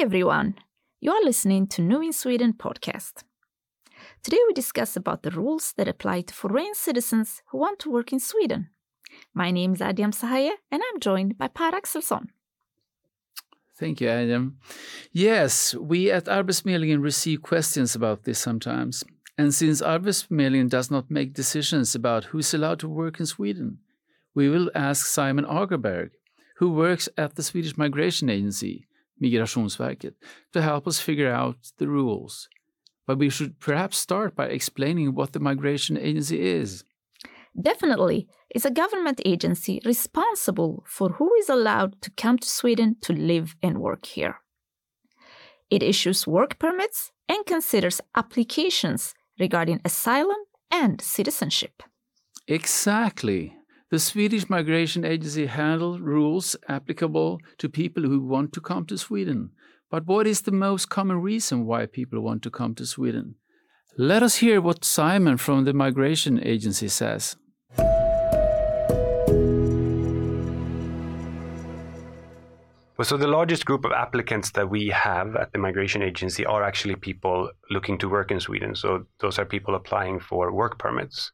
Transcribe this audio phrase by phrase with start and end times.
[0.00, 0.54] everyone.
[1.02, 3.22] You are listening to New in Sweden podcast.
[4.22, 8.10] Today we discuss about the rules that apply to foreign citizens who want to work
[8.10, 8.70] in Sweden.
[9.34, 12.28] My name is Adiam Sahaye and I'm joined by Per Axelsson.
[13.78, 14.54] Thank you, Adiam.
[15.12, 19.04] Yes, we at Arbetsförmedlingen receive questions about this sometimes.
[19.36, 23.80] And since Arbetsförmedlingen does not make decisions about who is allowed to work in Sweden,
[24.34, 26.12] we will ask Simon Agerberg,
[26.56, 28.86] who works at the Swedish Migration Agency,
[29.22, 30.14] Migrationsverket,
[30.52, 32.48] to help us figure out the rules.
[33.06, 36.84] But we should perhaps start by explaining what the Migration Agency is.
[37.60, 43.12] Definitely, it's a government agency responsible for who is allowed to come to Sweden to
[43.12, 44.36] live and work here.
[45.70, 50.38] It issues work permits and considers applications regarding asylum
[50.70, 51.82] and citizenship.
[52.48, 53.56] Exactly.
[53.90, 59.50] The Swedish Migration Agency handles rules applicable to people who want to come to Sweden.
[59.90, 63.34] But what is the most common reason why people want to come to Sweden?
[63.98, 67.34] Let us hear what Simon from the Migration Agency says.
[73.02, 76.94] So the largest group of applicants that we have at the migration agency are actually
[76.94, 78.76] people looking to work in Sweden.
[78.76, 81.32] So those are people applying for work permits.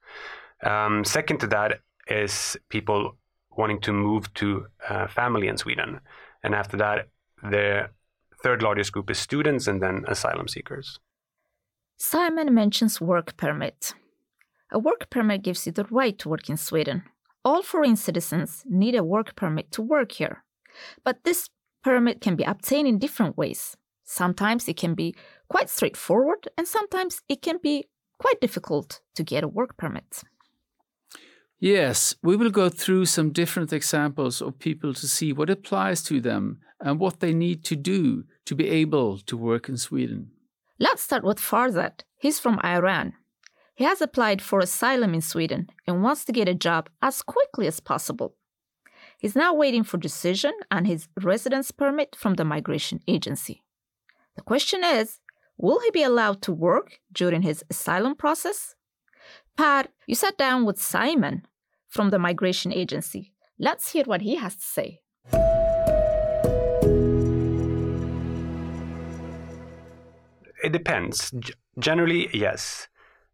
[0.63, 3.17] Um, second to that is people
[3.51, 6.01] wanting to move to uh, family in Sweden.
[6.43, 7.09] And after that,
[7.43, 7.89] the
[8.43, 10.99] third largest group is students and then asylum seekers.
[11.97, 13.95] Simon mentions work permit.
[14.71, 17.05] A work permit gives you the right to work in Sweden.
[17.45, 20.45] All foreign citizens need a work permit to work here.
[21.05, 21.49] But this
[21.83, 23.77] permit can be obtained in different ways.
[24.05, 25.15] Sometimes it can be
[25.49, 27.85] quite straightforward, and sometimes it can be
[28.19, 30.23] quite difficult to get a work permit.
[31.59, 36.21] Yes, we will go through some different examples of people to see what applies to
[36.21, 40.31] them and what they need to do to be able to work in Sweden.
[40.79, 42.03] Let's start with Farzad.
[42.19, 43.15] He's from Iran.
[43.75, 47.67] He has applied for asylum in Sweden and wants to get a job as quickly
[47.67, 48.35] as possible.
[49.19, 53.63] He's now waiting for decision on his residence permit from the migration agency.
[54.35, 55.21] The question is,
[55.57, 58.75] will he be allowed to work during his asylum process?
[59.57, 61.47] Pat, you sat down with Simon
[61.89, 63.33] from the migration agency.
[63.59, 65.01] Let's hear what he has to say.
[70.63, 71.31] It depends.
[71.31, 72.89] G- generally, yes.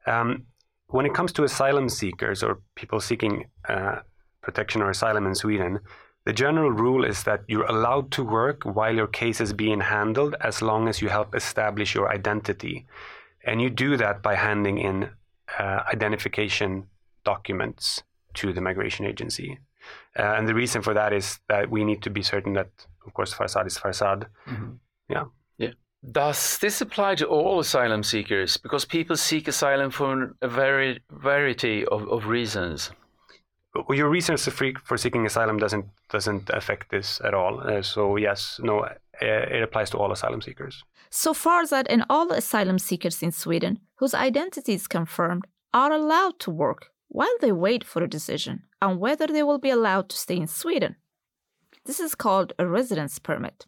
[0.06, 0.44] Um,
[0.88, 4.00] when it comes to asylum seekers or people seeking uh,
[4.42, 5.80] protection or asylum in Sweden,
[6.24, 10.36] the general rule is that you're allowed to work while your case is being handled
[10.40, 12.86] as long as you help establish your identity.
[13.44, 15.10] And you do that by handing in
[15.58, 16.86] uh, identification
[17.24, 18.02] documents
[18.34, 19.59] to the migration agency.
[20.19, 22.70] Uh, and the reason for that is that we need to be certain that,
[23.06, 24.26] of course, Farzad is Farzad.
[24.47, 24.72] Mm-hmm.
[25.09, 25.25] Yeah.
[25.59, 25.72] Yeah.
[26.10, 28.56] Does this apply to all asylum seekers?
[28.56, 32.91] Because people seek asylum for a very variety of, of reasons.
[33.75, 34.47] Well, your reasons
[34.84, 37.60] for seeking asylum doesn't doesn't affect this at all.
[37.60, 40.82] Uh, so yes, no, uh, it applies to all asylum seekers.
[41.09, 46.50] So Farzad and all asylum seekers in Sweden whose identity is confirmed are allowed to
[46.50, 50.38] work while they wait for a decision on whether they will be allowed to stay
[50.38, 50.96] in Sweden.
[51.84, 53.66] This is called a residence permit.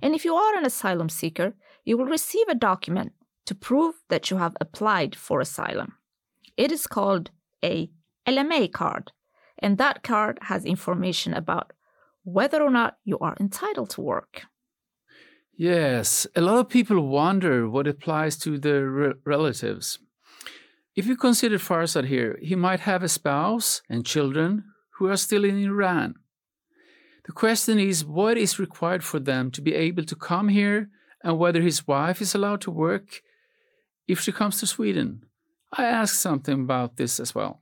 [0.00, 1.54] And if you are an asylum seeker,
[1.84, 3.12] you will receive a document
[3.44, 5.92] to prove that you have applied for asylum.
[6.56, 7.30] It is called
[7.62, 7.90] a
[8.26, 9.12] LMA card,
[9.58, 11.74] and that card has information about
[12.24, 14.44] whether or not you are entitled to work.
[15.54, 19.98] Yes, a lot of people wonder what applies to their re- relatives.
[20.98, 24.64] If you consider Farzad here, he might have a spouse and children
[24.96, 26.16] who are still in Iran.
[27.24, 30.90] The question is what is required for them to be able to come here
[31.22, 33.22] and whether his wife is allowed to work
[34.08, 35.22] if she comes to Sweden.
[35.70, 37.60] I asked Simon about this as well.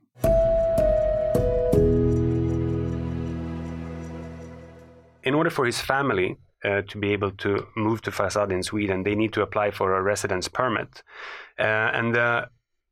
[5.21, 9.03] In order for his family uh, to be able to move to Farzad in Sweden,
[9.03, 11.03] they need to apply for a residence permit.
[11.59, 12.49] Uh, and the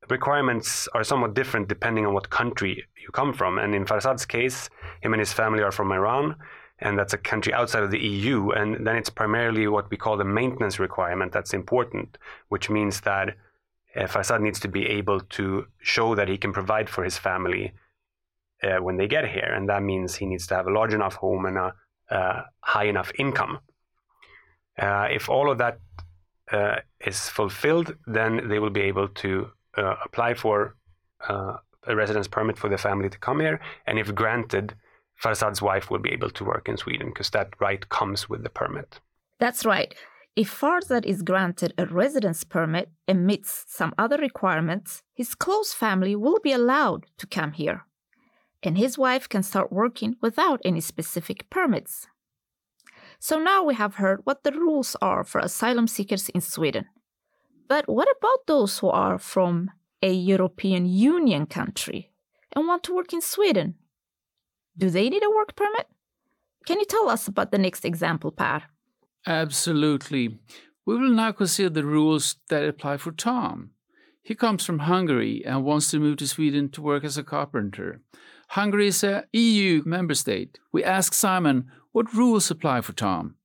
[0.09, 3.57] requirements are somewhat different depending on what country you come from.
[3.57, 4.69] And in Farzad's case,
[5.01, 6.35] him and his family are from Iran,
[6.79, 8.51] and that's a country outside of the EU.
[8.51, 12.17] And then it's primarily what we call the maintenance requirement that's important,
[12.49, 13.35] which means that
[13.95, 17.73] uh, Farzad needs to be able to show that he can provide for his family
[18.63, 19.51] uh, when they get here.
[19.55, 21.73] And that means he needs to have a large enough home and a
[22.09, 23.59] uh, high enough income.
[24.77, 25.79] Uh, if all of that
[26.51, 30.75] uh, is fulfilled, then they will be able to uh, apply for
[31.27, 31.57] uh,
[31.87, 33.59] a residence permit for the family to come here.
[33.85, 34.75] And if granted,
[35.21, 38.49] Farzad's wife will be able to work in Sweden because that right comes with the
[38.49, 38.99] permit.
[39.39, 39.93] That's right.
[40.35, 46.15] If Farzad is granted a residence permit and meets some other requirements, his close family
[46.15, 47.85] will be allowed to come here.
[48.61, 52.07] And his wife can start working without any specific permits.
[53.19, 56.85] So now we have heard what the rules are for asylum seekers in Sweden.
[57.67, 59.71] But what about those who are from
[60.01, 62.11] a European Union country
[62.55, 63.75] and want to work in Sweden?
[64.77, 65.87] Do they need a work permit?
[66.65, 68.63] Can you tell us about the next example, Per?
[69.25, 70.39] Absolutely.
[70.85, 73.71] We will now consider the rules that apply for Tom.
[74.21, 78.01] He comes from Hungary and wants to move to Sweden to work as a carpenter.
[78.49, 80.59] Hungary is a EU member state.
[80.71, 83.35] We ask Simon what rules apply for Tom.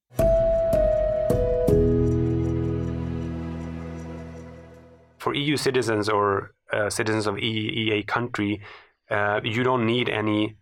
[5.20, 8.60] For EU citizens or uh, citizens of EEA country,
[9.10, 10.56] uh, you don't need any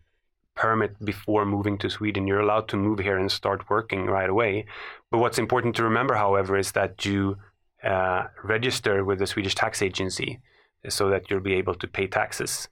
[0.54, 2.26] permit before moving to Sweden.
[2.26, 4.66] You're allowed to move here and start working right away.
[5.10, 7.36] But what's important to remember, however, is that you
[7.84, 10.40] uh, register with the Swedish tax agency
[10.88, 12.68] so that you'll be able to pay taxes.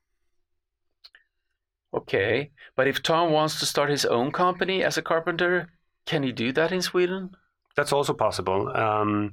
[1.95, 5.69] Okay, but if Tom wants to start his own company as a carpenter,
[6.05, 7.31] can he do that in Sweden?
[7.77, 8.69] That's also possible.
[8.77, 9.33] Um,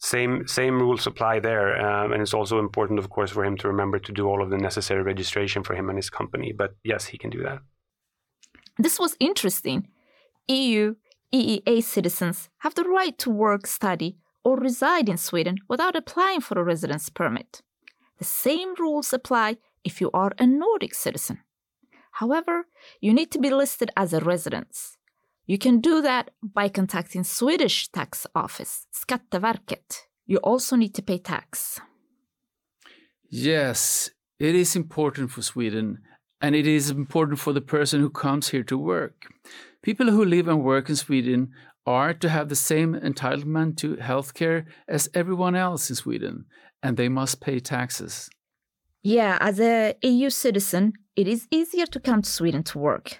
[0.00, 3.68] same same rules apply there, um, and it's also important, of course, for him to
[3.68, 6.52] remember to do all of the necessary registration for him and his company.
[6.56, 7.60] But yes, he can do that.
[8.78, 9.88] This was interesting.
[10.48, 10.94] EU,
[11.34, 16.58] EEA citizens have the right to work, study, or reside in Sweden without applying for
[16.58, 17.60] a residence permit.
[18.18, 21.40] The same rules apply if you are a Nordic citizen.
[22.12, 22.66] However,
[23.00, 24.76] you need to be listed as a resident.
[25.50, 30.06] You can do that by contacting Swedish tax office, Skatteverket.
[30.24, 31.80] You also need to pay tax.
[33.28, 36.02] Yes, it is important for Sweden
[36.40, 39.26] and it is important for the person who comes here to work.
[39.82, 41.50] People who live and work in Sweden
[41.84, 46.44] are to have the same entitlement to healthcare as everyone else in Sweden,
[46.80, 48.30] and they must pay taxes.
[49.02, 53.18] Yeah, as a EU citizen, it is easier to come to Sweden to work.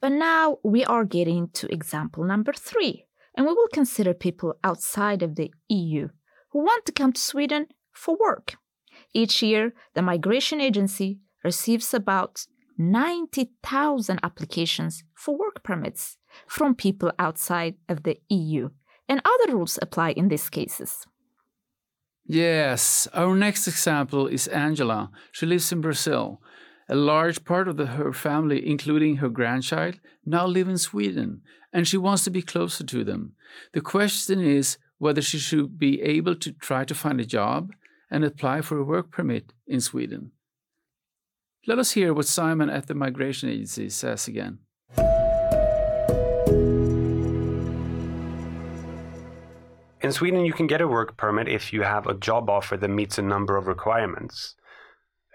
[0.00, 3.06] But now we are getting to example number three,
[3.36, 6.08] and we will consider people outside of the EU
[6.52, 8.56] who want to come to Sweden for work.
[9.12, 12.46] Each year, the Migration Agency receives about
[12.78, 16.16] 90,000 applications for work permits
[16.46, 18.70] from people outside of the EU,
[19.08, 21.06] and other rules apply in these cases.
[22.24, 25.10] Yes, our next example is Angela.
[25.32, 26.40] She lives in Brazil.
[26.92, 31.40] A large part of the, her family, including her grandchild, now live in Sweden,
[31.72, 33.34] and she wants to be closer to them.
[33.72, 37.70] The question is whether she should be able to try to find a job
[38.10, 40.32] and apply for a work permit in Sweden.
[41.64, 44.58] Let us hear what Simon at the Migration Agency says again.
[50.02, 52.88] In Sweden, you can get a work permit if you have a job offer that
[52.88, 54.56] meets a number of requirements.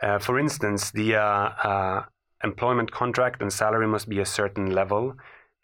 [0.05, 2.05] Uh, for instance, the uh, uh,
[2.43, 5.15] employment contract and salary must be a certain level,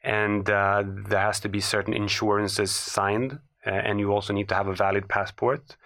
[0.03, 3.33] and uh, there has to be certain insurances signed,
[3.67, 5.77] uh, and you also need to have a valid passport.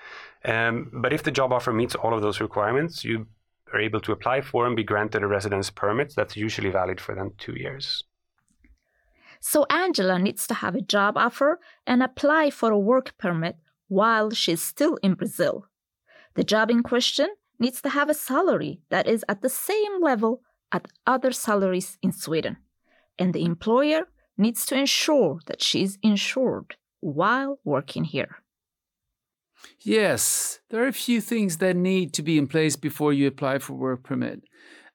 [0.45, 3.27] Um, but if the job offer meets all of those requirements, you
[3.74, 7.13] are able to apply for and be granted a residence permit that's usually valid for
[7.13, 8.05] them two years.
[9.41, 13.57] So Angela needs to have a job offer and apply for a work permit
[13.89, 15.67] while she's still in Brazil.
[16.35, 17.27] The job in question
[17.59, 22.12] needs to have a salary that is at the same level as other salaries in
[22.12, 22.57] Sweden,
[23.17, 24.07] and the employer
[24.38, 28.38] needs to ensure that she's insured while working here.
[29.81, 33.59] Yes, there are a few things that need to be in place before you apply
[33.59, 34.43] for work permit.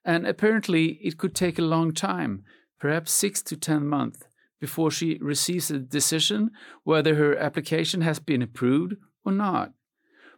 [0.03, 2.43] And apparently, it could take a long time,
[2.79, 4.23] perhaps six to 10 months,
[4.59, 6.51] before she receives a decision
[6.83, 9.73] whether her application has been approved or not.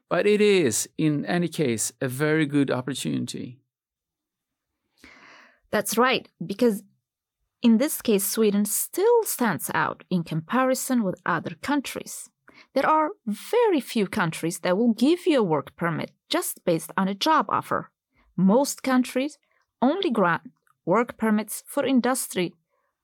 [0.09, 3.59] But it is, in any case, a very good opportunity.
[5.71, 6.83] That's right, because
[7.63, 12.29] in this case, Sweden still stands out in comparison with other countries.
[12.73, 17.07] There are very few countries that will give you a work permit just based on
[17.07, 17.89] a job offer.
[18.35, 19.37] Most countries
[19.81, 20.51] only grant
[20.85, 22.53] work permits for industry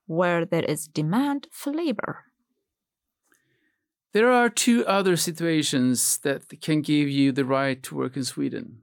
[0.06, 2.26] where there is demand for labor.
[4.12, 8.82] There are two other situations that can give you the right to work in Sweden.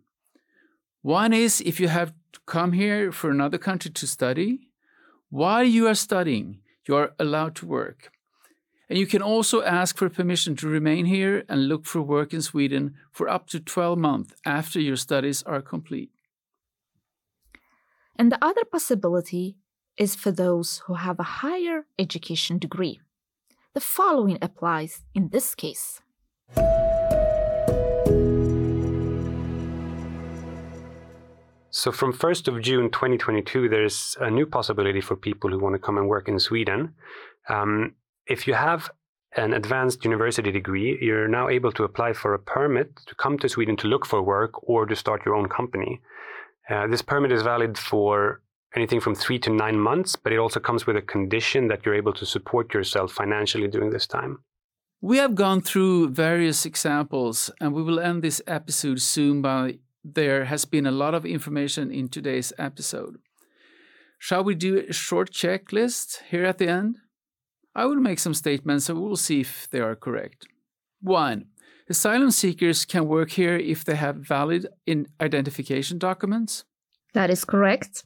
[1.02, 2.12] One is if you have
[2.46, 4.68] come here for another country to study.
[5.30, 8.12] While you are studying, you are allowed to work.
[8.88, 12.40] And you can also ask for permission to remain here and look for work in
[12.40, 16.12] Sweden for up to 12 months after your studies are complete.
[18.14, 19.56] And the other possibility
[19.96, 23.00] is for those who have a higher education degree.
[23.76, 26.00] The following applies in this case.
[31.68, 35.78] So from 1st of June 2022, there's a new possibility for people who want to
[35.78, 36.94] come and work in Sweden.
[37.50, 38.90] Um, if you have
[39.36, 43.46] an advanced university degree, you're now able to apply for a permit to come to
[43.46, 46.00] Sweden to look for work or to start your own company.
[46.70, 48.40] Uh, this permit is valid for
[48.76, 51.94] anything from three to nine months, but it also comes with a condition that you're
[51.94, 54.38] able to support yourself financially during this time.
[55.00, 60.44] We have gone through various examples, and we will end this episode soon by there
[60.44, 63.16] has been a lot of information in today's episode.
[64.18, 66.98] Shall we do a short checklist here at the end?
[67.74, 70.46] I will make some statements and we will see if they are correct.
[71.02, 71.44] 1.
[71.90, 74.66] Asylum seekers can work here if they have valid
[75.20, 76.64] identification documents.
[77.12, 78.04] That is correct.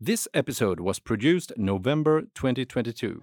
[0.00, 3.22] This episode was produced November 2022.